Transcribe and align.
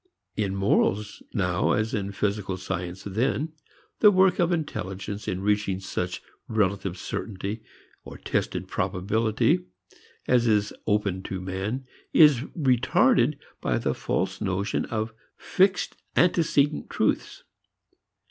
In 0.35 0.55
morals 0.55 1.21
now, 1.31 1.73
as 1.73 1.93
in 1.93 2.11
physical 2.11 2.57
science 2.57 3.03
then, 3.03 3.53
the 3.99 4.09
work 4.09 4.39
of 4.39 4.51
intelligence 4.51 5.27
in 5.27 5.41
reaching 5.43 5.79
such 5.79 6.23
relative 6.47 6.97
certainty, 6.97 7.61
or 8.03 8.17
tested 8.17 8.67
probability, 8.67 9.67
as 10.27 10.47
is 10.47 10.73
open 10.87 11.21
to 11.21 11.39
man 11.39 11.85
is 12.13 12.39
retarded 12.57 13.37
by 13.61 13.77
the 13.77 13.93
false 13.93 14.41
notion 14.41 14.85
of 14.85 15.13
fixed 15.37 15.95
antecedent 16.15 16.89
truths. 16.89 17.43